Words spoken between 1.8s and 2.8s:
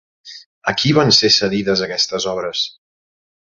aquestes obres?